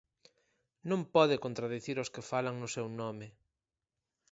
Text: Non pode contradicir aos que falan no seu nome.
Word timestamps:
Non 0.89 1.01
pode 1.15 1.41
contradicir 1.45 1.95
aos 1.97 2.11
que 2.13 2.27
falan 2.31 2.55
no 2.57 2.67
seu 2.75 2.87
nome. 3.01 3.27